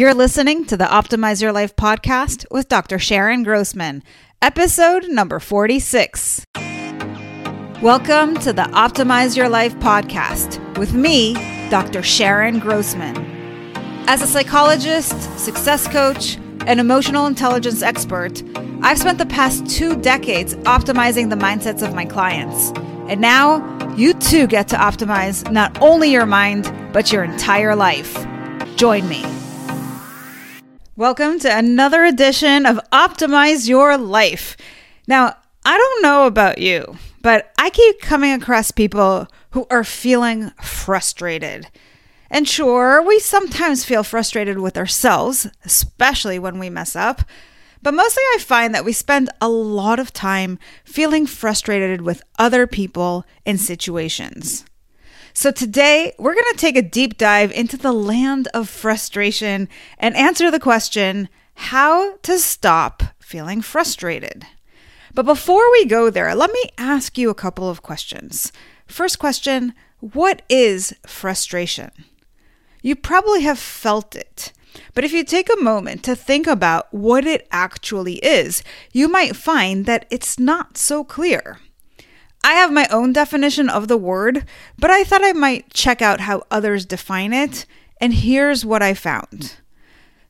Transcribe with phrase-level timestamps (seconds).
[0.00, 2.98] You're listening to the Optimize Your Life podcast with Dr.
[2.98, 4.02] Sharon Grossman,
[4.40, 6.42] episode number 46.
[7.82, 11.34] Welcome to the Optimize Your Life podcast with me,
[11.68, 12.02] Dr.
[12.02, 13.14] Sharon Grossman.
[14.08, 18.42] As a psychologist, success coach, and emotional intelligence expert,
[18.80, 22.70] I've spent the past two decades optimizing the mindsets of my clients.
[23.10, 28.16] And now you too get to optimize not only your mind, but your entire life.
[28.76, 29.39] Join me.
[31.00, 34.58] Welcome to another edition of Optimize Your Life.
[35.06, 40.50] Now, I don't know about you, but I keep coming across people who are feeling
[40.60, 41.68] frustrated.
[42.30, 47.22] And sure, we sometimes feel frustrated with ourselves, especially when we mess up.
[47.80, 52.66] But mostly, I find that we spend a lot of time feeling frustrated with other
[52.66, 54.66] people and situations.
[55.32, 60.16] So, today we're going to take a deep dive into the land of frustration and
[60.16, 64.46] answer the question how to stop feeling frustrated.
[65.14, 68.52] But before we go there, let me ask you a couple of questions.
[68.86, 71.92] First question What is frustration?
[72.82, 74.52] You probably have felt it.
[74.94, 78.62] But if you take a moment to think about what it actually is,
[78.92, 81.58] you might find that it's not so clear.
[82.42, 84.44] I have my own definition of the word,
[84.78, 87.66] but I thought I might check out how others define it,
[88.00, 89.56] and here's what I found.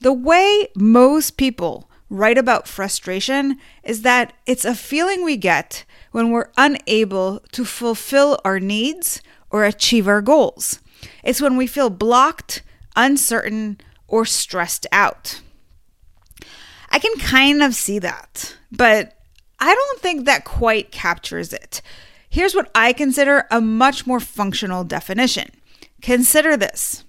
[0.00, 6.30] The way most people write about frustration is that it's a feeling we get when
[6.30, 9.20] we're unable to fulfill our needs
[9.50, 10.80] or achieve our goals.
[11.22, 12.62] It's when we feel blocked,
[12.96, 15.42] uncertain, or stressed out.
[16.90, 19.17] I can kind of see that, but
[19.60, 21.82] I don't think that quite captures it.
[22.30, 25.50] Here's what I consider a much more functional definition.
[26.02, 27.04] Consider this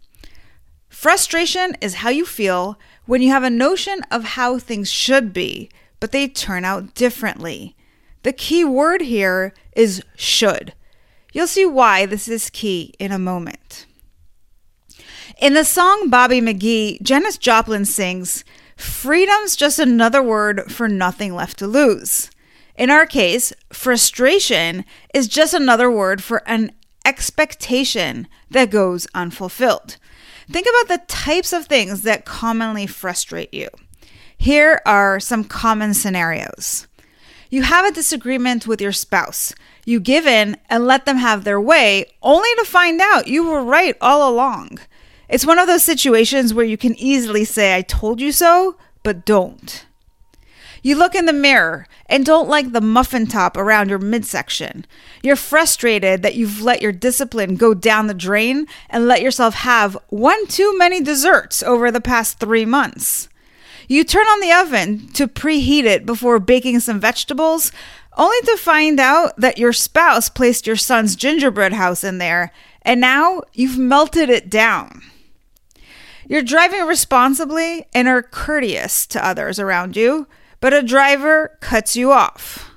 [0.90, 5.70] frustration is how you feel when you have a notion of how things should be,
[6.00, 7.76] but they turn out differently.
[8.24, 10.74] The key word here is should.
[11.32, 13.86] You'll see why this is key in a moment.
[15.40, 18.44] In the song Bobby McGee, Janis Joplin sings,
[18.76, 22.30] Freedom's just another word for nothing left to lose.
[22.80, 26.72] In our case, frustration is just another word for an
[27.04, 29.98] expectation that goes unfulfilled.
[30.50, 33.68] Think about the types of things that commonly frustrate you.
[34.38, 36.88] Here are some common scenarios.
[37.50, 39.54] You have a disagreement with your spouse.
[39.84, 43.62] You give in and let them have their way, only to find out you were
[43.62, 44.80] right all along.
[45.28, 49.26] It's one of those situations where you can easily say, I told you so, but
[49.26, 49.86] don't.
[50.82, 54.86] You look in the mirror and don't like the muffin top around your midsection.
[55.22, 59.98] You're frustrated that you've let your discipline go down the drain and let yourself have
[60.08, 63.30] one too many desserts over the past three months.
[63.88, 67.72] You turn on the oven to preheat it before baking some vegetables,
[68.18, 72.52] only to find out that your spouse placed your son's gingerbread house in there,
[72.84, 75.02] and now you've melted it down.
[76.28, 80.28] You're driving responsibly and are courteous to others around you
[80.60, 82.72] but a driver cuts you off.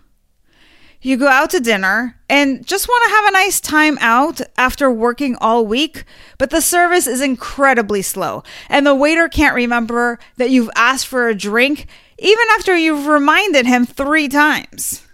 [1.04, 4.88] You go out to dinner and just want to have a nice time out after
[4.88, 6.04] working all week,
[6.38, 11.28] but the service is incredibly slow, and the waiter can't remember that you've asked for
[11.28, 11.86] a drink
[12.18, 15.04] even after you've reminded him three times.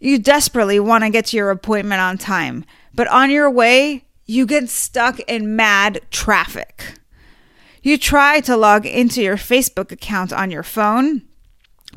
[0.00, 2.64] You desperately want to get to your appointment on time,
[2.94, 6.94] but on your way, you get stuck in mad traffic.
[7.82, 11.27] You try to log into your Facebook account on your phone,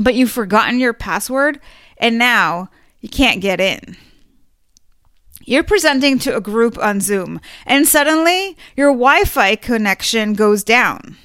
[0.04, 1.60] but you've forgotten your password
[1.98, 2.70] and now
[3.00, 3.98] you can't get in.
[5.44, 11.18] You're presenting to a group on Zoom and suddenly your Wi Fi connection goes down.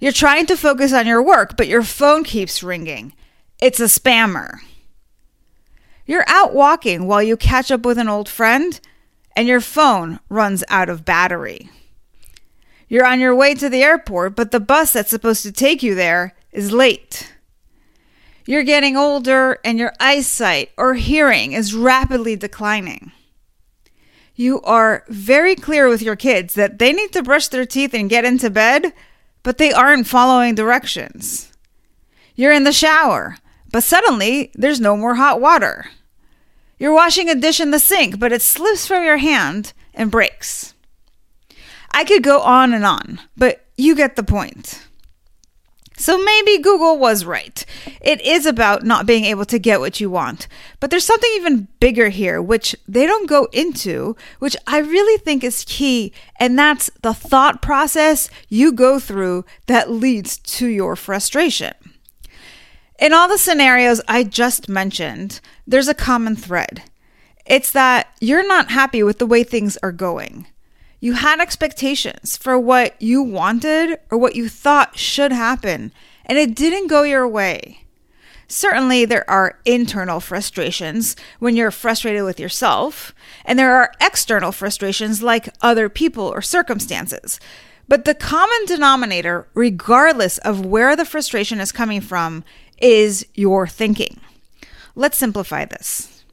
[0.00, 3.14] You're trying to focus on your work, but your phone keeps ringing.
[3.60, 4.58] It's a spammer.
[6.06, 8.80] You're out walking while you catch up with an old friend
[9.34, 11.70] and your phone runs out of battery.
[12.88, 15.94] You're on your way to the airport, but the bus that's supposed to take you
[15.94, 17.34] there is late.
[18.48, 23.12] You're getting older and your eyesight or hearing is rapidly declining.
[24.34, 28.08] You are very clear with your kids that they need to brush their teeth and
[28.08, 28.94] get into bed,
[29.42, 31.52] but they aren't following directions.
[32.36, 33.36] You're in the shower,
[33.70, 35.84] but suddenly there's no more hot water.
[36.78, 40.72] You're washing a dish in the sink, but it slips from your hand and breaks.
[41.90, 44.87] I could go on and on, but you get the point.
[45.98, 47.64] So maybe Google was right.
[48.00, 50.46] It is about not being able to get what you want.
[50.78, 55.42] But there's something even bigger here, which they don't go into, which I really think
[55.42, 56.12] is key.
[56.38, 61.74] And that's the thought process you go through that leads to your frustration.
[63.00, 66.84] In all the scenarios I just mentioned, there's a common thread.
[67.44, 70.46] It's that you're not happy with the way things are going.
[71.00, 75.92] You had expectations for what you wanted or what you thought should happen,
[76.26, 77.84] and it didn't go your way.
[78.48, 83.14] Certainly, there are internal frustrations when you're frustrated with yourself,
[83.44, 87.38] and there are external frustrations like other people or circumstances.
[87.86, 92.42] But the common denominator, regardless of where the frustration is coming from,
[92.78, 94.18] is your thinking.
[94.96, 96.24] Let's simplify this.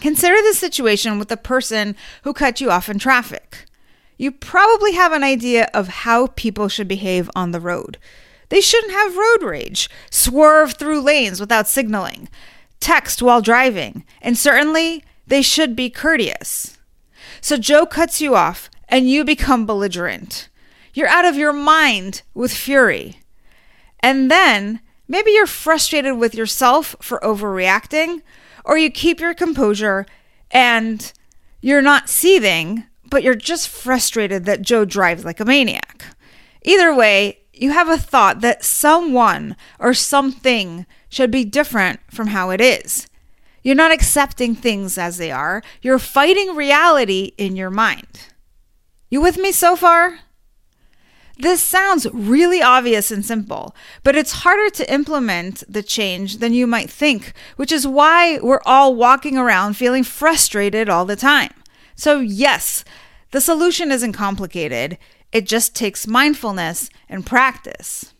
[0.00, 3.66] Consider the situation with the person who cut you off in traffic
[4.22, 7.98] you probably have an idea of how people should behave on the road.
[8.50, 12.28] They shouldn't have road rage, swerve through lanes without signaling,
[12.78, 16.78] text while driving, and certainly they should be courteous.
[17.40, 20.48] So Joe cuts you off and you become belligerent.
[20.94, 23.16] You're out of your mind with fury.
[23.98, 28.22] And then maybe you're frustrated with yourself for overreacting,
[28.64, 30.06] or you keep your composure
[30.52, 31.12] and
[31.60, 36.06] you're not seething, but you're just frustrated that Joe drives like a maniac.
[36.62, 42.48] Either way, you have a thought that someone or something should be different from how
[42.48, 43.06] it is.
[43.62, 48.28] You're not accepting things as they are, you're fighting reality in your mind.
[49.10, 50.20] You with me so far?
[51.38, 56.66] This sounds really obvious and simple, but it's harder to implement the change than you
[56.66, 61.52] might think, which is why we're all walking around feeling frustrated all the time.
[61.94, 62.84] So, yes,
[63.30, 64.98] the solution isn't complicated,
[65.32, 68.12] it just takes mindfulness and practice.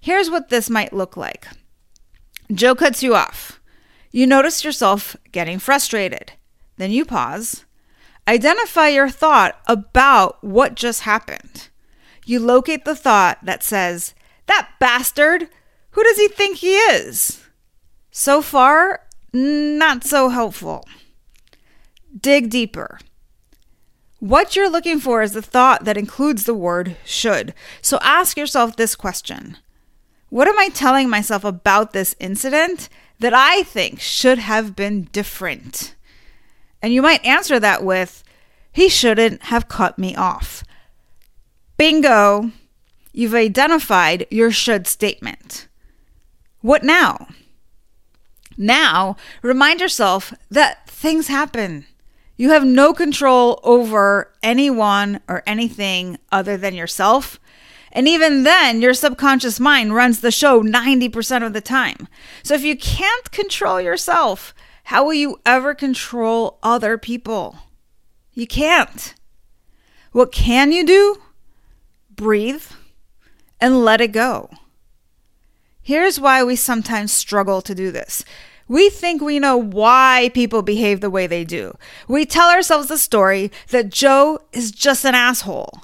[0.00, 1.46] Here's what this might look like
[2.52, 3.60] Joe cuts you off.
[4.10, 6.32] You notice yourself getting frustrated.
[6.78, 7.64] Then you pause.
[8.26, 11.68] Identify your thought about what just happened.
[12.24, 14.14] You locate the thought that says,
[14.46, 15.48] That bastard!
[15.92, 17.42] Who does he think he is?
[18.10, 20.84] So far, not so helpful.
[22.18, 22.98] Dig deeper.
[24.18, 27.54] What you're looking for is the thought that includes the word should.
[27.80, 29.56] So ask yourself this question
[30.28, 35.94] What am I telling myself about this incident that I think should have been different?
[36.82, 38.22] And you might answer that with,
[38.72, 40.64] He shouldn't have cut me off.
[41.76, 42.52] Bingo!
[43.12, 45.66] You've identified your should statement.
[46.60, 47.28] What now?
[48.56, 51.86] Now, remind yourself that things happen.
[52.40, 57.38] You have no control over anyone or anything other than yourself.
[57.92, 62.08] And even then, your subconscious mind runs the show 90% of the time.
[62.42, 64.54] So if you can't control yourself,
[64.84, 67.58] how will you ever control other people?
[68.32, 69.14] You can't.
[70.12, 71.20] What can you do?
[72.08, 72.64] Breathe
[73.60, 74.48] and let it go.
[75.82, 78.24] Here's why we sometimes struggle to do this
[78.70, 81.76] we think we know why people behave the way they do.
[82.06, 85.82] We tell ourselves the story that Joe is just an asshole.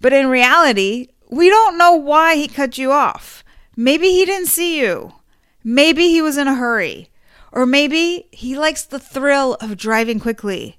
[0.00, 3.42] But in reality, we don't know why he cut you off.
[3.74, 5.14] Maybe he didn't see you.
[5.64, 7.10] Maybe he was in a hurry.
[7.50, 10.78] Or maybe he likes the thrill of driving quickly.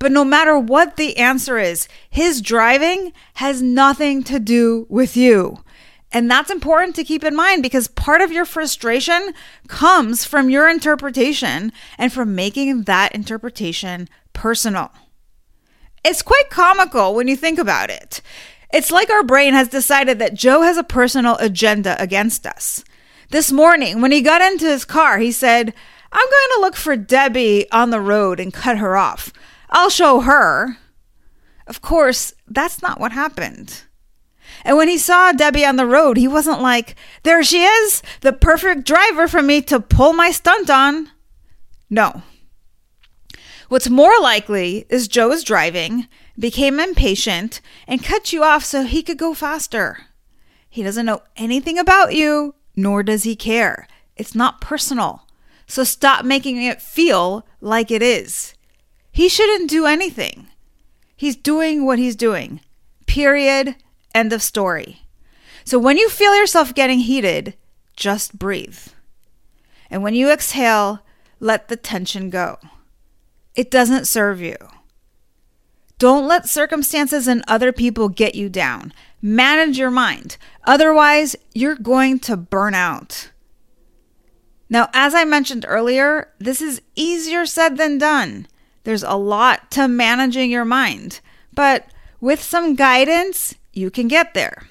[0.00, 5.62] But no matter what the answer is, his driving has nothing to do with you.
[6.12, 9.32] And that's important to keep in mind because part of your frustration
[9.66, 14.92] comes from your interpretation and from making that interpretation personal.
[16.04, 18.20] It's quite comical when you think about it.
[18.72, 22.84] It's like our brain has decided that Joe has a personal agenda against us.
[23.30, 25.72] This morning, when he got into his car, he said,
[26.12, 29.32] I'm going to look for Debbie on the road and cut her off.
[29.70, 30.76] I'll show her.
[31.66, 33.84] Of course, that's not what happened.
[34.64, 38.32] And when he saw Debbie on the road, he wasn't like, There she is, the
[38.32, 41.10] perfect driver for me to pull my stunt on.
[41.90, 42.22] No.
[43.68, 46.06] What's more likely is Joe was driving,
[46.38, 50.06] became impatient, and cut you off so he could go faster.
[50.68, 53.86] He doesn't know anything about you, nor does he care.
[54.16, 55.26] It's not personal.
[55.66, 58.54] So stop making it feel like it is.
[59.10, 60.48] He shouldn't do anything.
[61.16, 62.60] He's doing what he's doing.
[63.06, 63.76] Period.
[64.14, 65.02] End of story.
[65.64, 67.54] So when you feel yourself getting heated,
[67.96, 68.78] just breathe.
[69.90, 71.00] And when you exhale,
[71.40, 72.58] let the tension go.
[73.54, 74.56] It doesn't serve you.
[75.98, 78.92] Don't let circumstances and other people get you down.
[79.20, 80.36] Manage your mind.
[80.64, 83.30] Otherwise, you're going to burn out.
[84.68, 88.48] Now, as I mentioned earlier, this is easier said than done.
[88.84, 91.20] There's a lot to managing your mind,
[91.54, 91.86] but
[92.20, 94.66] with some guidance, you can get there.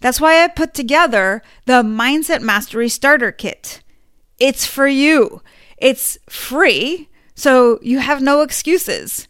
[0.00, 3.82] That's why I put together the Mindset Mastery Starter Kit.
[4.38, 5.42] It's for you.
[5.78, 9.28] It's free, so you have no excuses.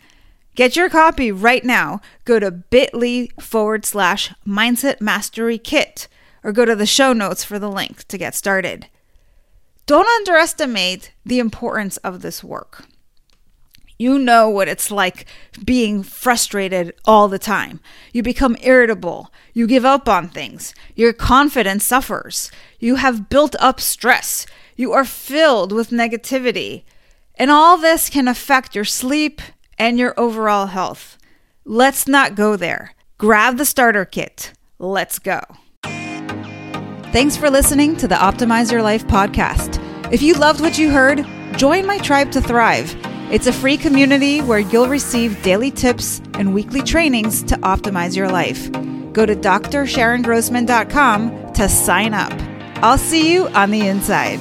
[0.55, 2.01] Get your copy right now.
[2.25, 6.09] Go to bit.ly forward slash mindset mastery kit
[6.45, 8.89] or go to the show notes for the link to get started.
[9.87, 12.85] Don't underestimate the importance of this work.
[14.03, 15.27] You know what it's like
[15.65, 17.79] being frustrated all the time.
[18.13, 19.33] You become irritable.
[19.53, 20.75] You give up on things.
[20.97, 22.51] Your confidence suffers.
[22.81, 24.45] You have built up stress.
[24.75, 26.83] You are filled with negativity.
[27.37, 29.41] And all this can affect your sleep
[29.79, 31.17] and your overall health.
[31.65, 32.97] Let's not go there.
[33.19, 34.53] Grab the starter kit.
[34.81, 35.43] Let's go.
[37.13, 39.79] Thanks for listening to the Optimize Your Life podcast.
[40.13, 41.25] If you loved what you heard,
[41.57, 42.97] join my tribe to thrive.
[43.33, 48.29] It's a free community where you'll receive daily tips and weekly trainings to optimize your
[48.29, 48.71] life.
[49.15, 52.33] Go to drsharongrossman.com to sign up.
[52.85, 54.39] I'll see you on the inside.